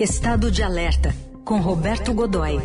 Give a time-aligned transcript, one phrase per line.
[0.00, 1.10] Estado de Alerta,
[1.44, 2.56] com Roberto Godoy.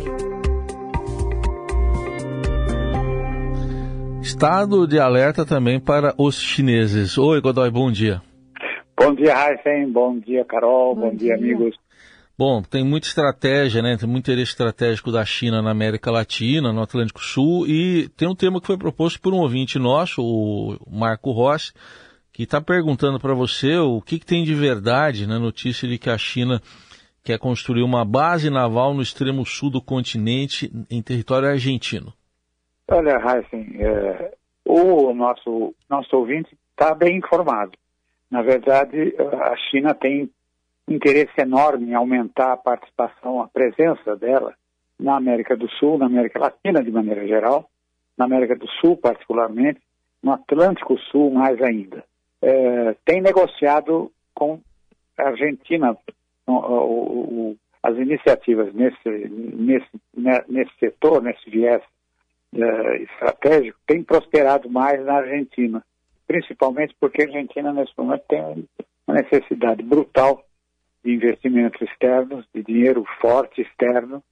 [4.22, 7.18] Estado de alerta também para os chineses.
[7.18, 8.22] Oi, Godoy, bom dia.
[8.98, 9.92] Bom dia, Heisen.
[9.92, 10.94] Bom dia, Carol.
[10.94, 11.76] Bom, bom dia, dia, amigos.
[12.38, 13.98] Bom, tem muita estratégia, né?
[13.98, 18.34] Tem muito interesse estratégico da China na América Latina, no Atlântico Sul, e tem um
[18.34, 21.74] tema que foi proposto por um ouvinte nosso, o Marco Rossi,
[22.32, 26.08] que está perguntando para você o que, que, tem de verdade na notícia de que
[26.08, 26.62] a China
[27.26, 32.12] quer construir uma base naval no extremo sul do continente, em território argentino?
[32.88, 34.32] Olha, Heisen, é,
[34.64, 37.72] o nosso, nosso ouvinte está bem informado.
[38.30, 40.30] Na verdade, a China tem
[40.86, 44.54] interesse enorme em aumentar a participação, a presença dela
[44.98, 47.68] na América do Sul, na América Latina de maneira geral,
[48.16, 49.80] na América do Sul particularmente,
[50.22, 52.04] no Atlântico Sul mais ainda.
[52.40, 54.60] É, tem negociado com
[55.18, 55.96] a Argentina
[56.46, 61.82] o, o, as iniciativas nesse, nesse, né, nesse setor, nesse viés
[62.54, 65.84] uh, estratégico, tem prosperado mais na Argentina,
[66.26, 68.66] principalmente porque a Argentina, nesse momento, tem
[69.06, 70.44] uma necessidade brutal
[71.04, 74.22] de investimentos externos, de dinheiro forte externo,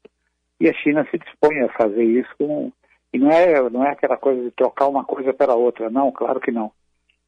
[0.60, 2.72] e a China se dispõe a fazer isso com.
[3.12, 6.40] E não é, não é aquela coisa de trocar uma coisa pela outra, não, claro
[6.40, 6.72] que não.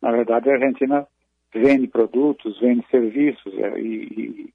[0.02, 1.06] Na verdade, a Argentina
[1.54, 4.52] vende produtos, vende serviços é, e,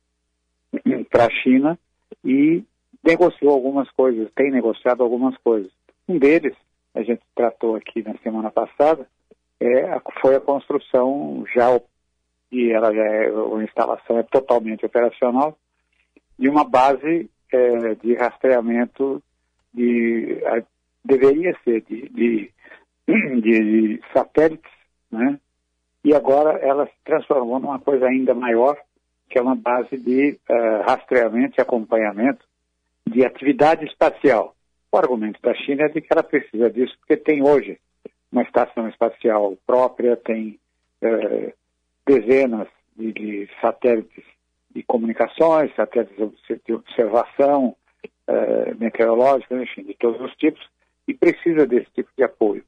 [1.09, 1.77] para a China
[2.23, 2.63] e
[3.03, 5.71] negociou algumas coisas, tem negociado algumas coisas.
[6.07, 6.55] Um deles,
[6.93, 9.07] a gente tratou aqui na semana passada,
[9.59, 11.79] é, foi a construção já,
[12.51, 15.57] e ela já é, a instalação é totalmente operacional,
[16.37, 19.21] de uma base é, de rastreamento
[19.73, 20.63] de, a,
[21.03, 22.51] deveria ser de, de,
[23.07, 24.71] de, de satélites,
[25.11, 25.39] né?
[26.03, 28.75] E agora ela se transformou numa coisa ainda maior,
[29.31, 32.45] que é uma base de uh, rastreamento e acompanhamento
[33.07, 34.53] de atividade espacial.
[34.91, 37.79] O argumento da China é de que ela precisa disso porque tem hoje
[38.29, 40.59] uma estação espacial própria, tem
[41.01, 41.53] uh,
[42.05, 44.23] dezenas de, de, satélites
[44.75, 46.17] de comunicações, satélites
[46.65, 47.75] de observação
[48.27, 50.61] uh, meteorológica, enfim, de todos os tipos,
[51.07, 52.63] e precisa desse tipo de apoio.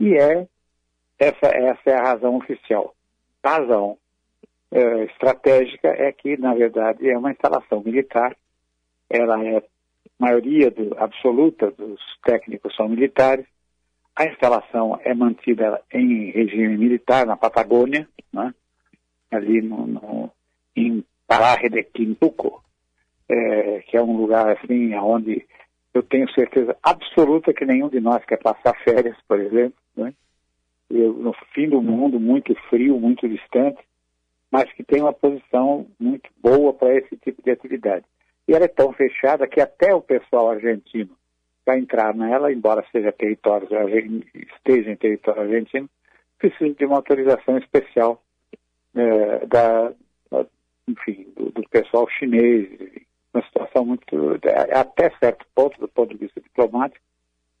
[0.00, 0.48] E é
[1.18, 2.92] essa, essa é a razão oficial.
[3.44, 3.98] Razão
[4.72, 8.34] é, estratégica é que, na verdade, é uma instalação militar.
[9.08, 9.62] Ela é,
[10.18, 13.46] maioria do, absoluta dos técnicos são militares.
[14.16, 18.54] A instalação é mantida em regime militar na Patagônia, né?
[19.30, 20.30] ali no, no,
[20.74, 22.62] em Pará de Quintuco,
[23.28, 25.46] é, que é um lugar assim onde
[25.94, 30.14] eu tenho certeza absoluta que nenhum de nós quer passar férias, por exemplo, né?
[30.90, 33.82] eu, no fim do mundo, muito frio, muito distante
[34.52, 38.04] mas que tem uma posição muito boa para esse tipo de atividade.
[38.46, 41.16] E ela é tão fechada que até o pessoal argentino
[41.64, 43.66] para entrar nela, embora seja território,
[44.34, 45.88] esteja em território argentino,
[46.38, 48.22] precisa de uma autorização especial
[48.94, 49.92] é, da,
[50.86, 52.68] enfim, do, do, pessoal chinês,
[53.32, 54.38] uma situação muito,
[54.74, 57.02] até certo ponto, do ponto de vista diplomático,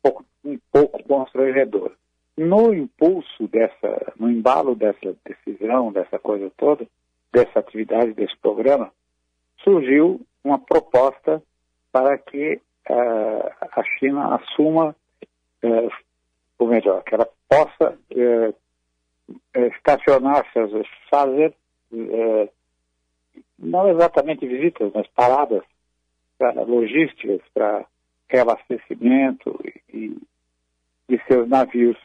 [0.04, 1.94] um pouco, um pouco constrangedora
[2.36, 6.86] no impulso dessa, no embalo dessa decisão, dessa coisa toda,
[7.32, 8.90] dessa atividade, desse programa,
[9.62, 11.42] surgiu uma proposta
[11.90, 14.96] para que uh, a China assuma,
[15.62, 15.90] uh,
[16.58, 18.54] ou melhor, que ela possa uh,
[19.76, 20.44] estacionar
[21.10, 21.54] fazer
[23.58, 25.62] não exatamente visitas, mas paradas
[26.38, 27.84] para logísticas, para
[28.28, 29.58] reabastecimento
[29.92, 30.16] e,
[31.08, 31.96] de seus navios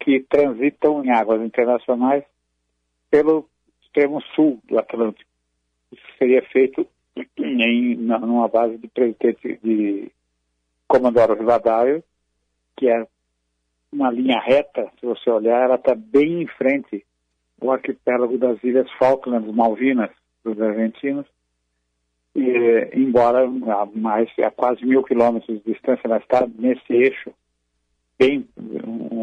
[0.00, 2.24] que transitam em águas internacionais
[3.10, 3.48] pelo
[3.82, 5.30] extremo sul do Atlântico.
[5.92, 6.86] Isso seria feito
[7.38, 10.10] em numa base de presidente de
[10.86, 12.02] Comandoro Rivadavia,
[12.76, 13.06] que é
[13.92, 17.04] uma linha reta, se você olhar, ela está bem em frente
[17.58, 20.10] do arquipélago das Ilhas Falklands, Malvinas,
[20.44, 21.26] dos argentinos,
[22.34, 27.32] e, embora a mais a quase mil quilômetros de distância, ela está nesse eixo
[28.18, 28.46] bem,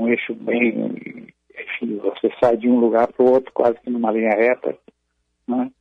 [0.04, 1.28] um eixo bem,
[1.58, 4.78] enfim, você sai de um lugar para o outro quase que numa linha reta,
[5.48, 5.72] né?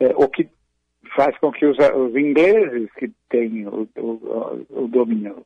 [0.00, 0.48] é, o que
[1.14, 5.44] faz com que os, os ingleses que têm o, o, o, domínio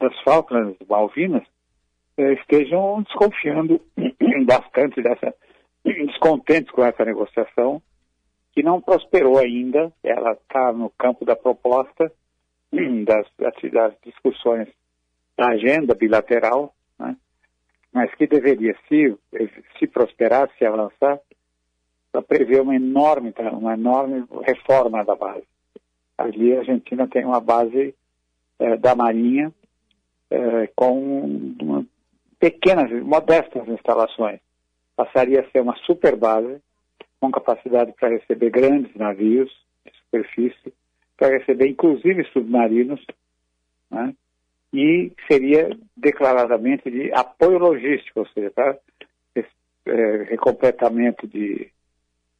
[0.00, 1.44] das Falklands, Malvinas,
[2.16, 3.80] é, estejam desconfiando
[4.46, 5.34] bastante dessa,
[5.84, 7.82] descontentes com essa negociação,
[8.52, 12.12] que não prosperou ainda, ela está no campo da proposta,
[13.04, 14.68] das, das discussões
[15.36, 16.74] da agenda bilateral?
[17.92, 19.16] Mas que deveria, se,
[19.78, 21.20] se prosperar, se avançar,
[22.10, 25.44] para prever uma enorme, uma enorme reforma da base.
[26.16, 27.94] Ali a Argentina tem uma base
[28.58, 29.52] é, da Marinha
[30.30, 31.86] é, com uma,
[32.38, 34.40] pequenas, modestas instalações.
[34.94, 36.60] Passaria a ser uma super base
[37.18, 39.50] com capacidade para receber grandes navios
[39.84, 40.74] de superfície,
[41.16, 43.04] para receber inclusive submarinos,
[43.90, 44.14] né?
[44.72, 48.78] E seria declaradamente de apoio logístico, ou seja, para
[49.86, 51.68] é, recompletamento de,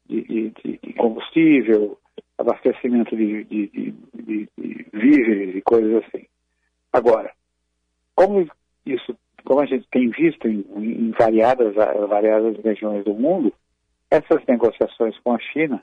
[0.07, 1.99] de, de, de, combustível,
[2.39, 3.95] abastecimento de, de,
[4.93, 6.27] víveres e coisas assim.
[6.93, 7.33] Agora,
[8.15, 8.47] como
[8.87, 13.53] isso, como a gente tem visto em, em variadas, variadas regiões do mundo,
[14.11, 15.83] essas negociações com a China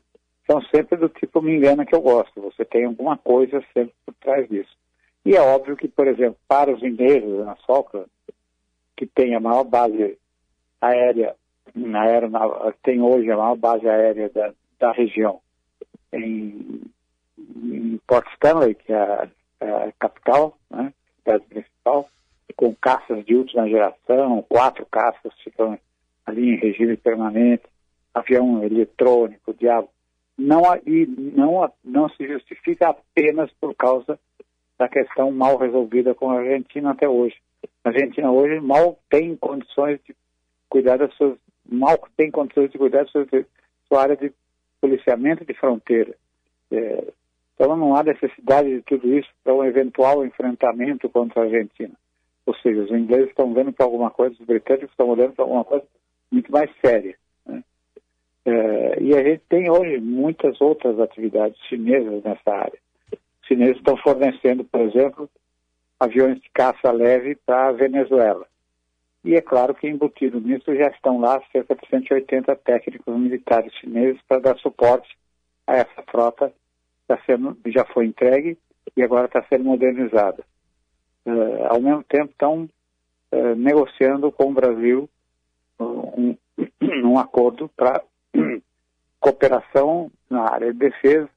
[0.49, 2.41] são sempre do tipo me engana que eu gosto.
[2.41, 4.75] Você tem alguma coisa sempre por trás disso.
[5.25, 8.09] E é óbvio que, por exemplo, para os ingleses na Falkland,
[8.95, 10.17] que tem a maior base
[10.81, 11.35] aérea,
[11.75, 15.39] na aeronave, tem hoje a maior base aérea da, da região
[16.11, 16.81] em,
[17.37, 19.29] em Port Stanley, que é a,
[19.59, 22.09] é a capital, né, cidade principal,
[22.55, 25.79] com caças de última geração, quatro caças ficam
[26.25, 27.63] ali em regime permanente,
[28.13, 29.89] avião eletrônico, diabo.
[30.37, 34.19] Não, e não, não se justifica apenas por causa
[34.79, 37.35] da questão mal resolvida com a Argentina até hoje.
[37.83, 40.15] A Argentina hoje mal tem condições de
[40.69, 41.37] cuidar das suas,
[41.69, 43.27] mal tem condições de cuidar da sua,
[43.89, 44.31] sua área de
[44.79, 46.15] policiamento de fronteira.
[46.71, 47.03] É,
[47.53, 51.93] então não há necessidade de tudo isso para um eventual enfrentamento contra a Argentina.
[52.45, 55.65] Ou seja, os ingleses estão vendo para alguma coisa, os britânicos estão olhando para alguma
[55.65, 55.85] coisa
[56.31, 57.17] muito mais séria.
[57.45, 57.61] Né?
[58.45, 62.79] É, e a gente tem hoje muitas outras atividades chinesas nessa área
[63.49, 65.29] chineses estão fornecendo, por exemplo,
[65.99, 68.47] aviões de caça leve para a Venezuela.
[69.25, 74.21] E é claro que embutido nisso já estão lá cerca de 180 técnicos militares chineses
[74.27, 75.17] para dar suporte
[75.67, 76.53] a essa frota
[77.63, 78.57] que já foi entregue
[78.95, 80.43] e agora está sendo modernizada.
[81.25, 82.69] Uh, ao mesmo tempo estão
[83.31, 85.09] uh, negociando com o Brasil
[85.79, 86.37] um,
[87.03, 88.01] um acordo para
[89.19, 91.29] cooperação na área de defesa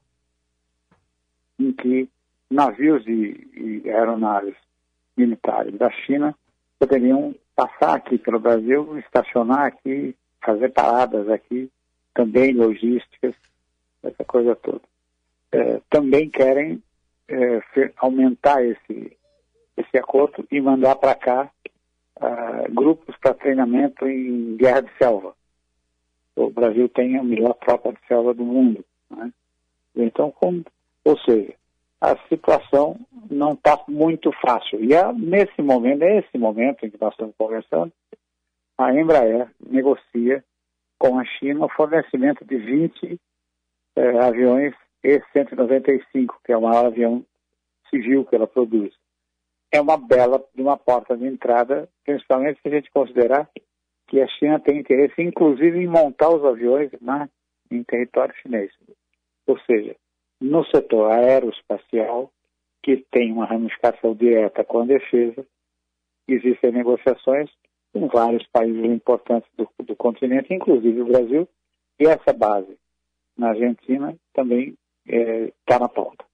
[1.63, 2.09] em que
[2.49, 4.55] navios e, e aeronaves
[5.15, 6.35] militares da China
[6.79, 11.71] poderiam passar aqui pelo Brasil, estacionar aqui, fazer paradas aqui,
[12.13, 13.33] também logísticas,
[14.03, 14.81] essa coisa toda.
[15.51, 16.81] É, também querem
[17.27, 17.61] é,
[17.97, 19.17] aumentar esse,
[19.77, 21.49] esse acordo e mandar para cá
[22.17, 25.35] uh, grupos para treinamento em guerra de selva.
[26.35, 28.83] O Brasil tem a melhor tropa de selva do mundo.
[29.09, 29.31] Né?
[29.95, 30.63] Então, como
[31.03, 31.53] ou seja,
[31.99, 34.83] a situação não está muito fácil.
[34.83, 37.91] E é nesse momento, nesse momento em que nós estamos conversando,
[38.77, 40.43] a Embraer negocia
[40.97, 43.19] com a China o fornecimento de 20
[43.95, 44.73] eh, aviões
[45.03, 47.25] E-195, que é o maior avião
[47.89, 48.93] civil que ela produz.
[49.71, 53.49] É uma bela de uma porta de entrada, principalmente se a gente considerar
[54.07, 57.29] que a China tem interesse, inclusive, em montar os aviões na,
[57.71, 58.71] em território chinês.
[59.47, 59.95] Ou seja,
[60.43, 62.29] no setor aeroespacial,
[62.83, 65.45] que tem uma ramificação direta com a defesa,
[66.27, 67.49] existem negociações
[67.93, 71.47] com vários países importantes do, do continente, inclusive o Brasil,
[71.97, 72.77] e essa base
[73.37, 74.75] na Argentina também
[75.05, 76.25] está é, tá na pauta.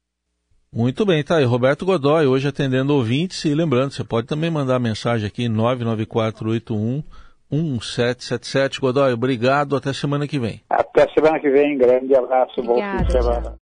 [0.73, 1.45] Muito bem, tá aí.
[1.45, 7.03] Roberto Godoy, hoje atendendo ouvintes e lembrando, você pode também mandar mensagem aqui 99481
[7.51, 8.79] 1777.
[8.79, 10.61] Godoy, obrigado, até semana que vem.
[10.69, 13.57] Até semana que vem, grande abraço, Obrigada, bom fim de semana.